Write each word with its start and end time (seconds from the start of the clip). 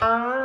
Thank 0.00 0.43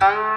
ang 0.00 0.29